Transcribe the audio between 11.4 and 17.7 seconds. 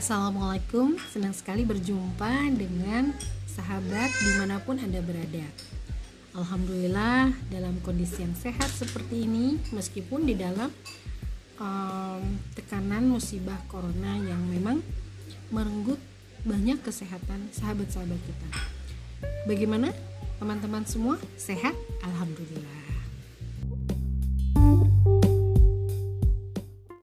um, tekanan musibah corona yang memang merenggut banyak kesehatan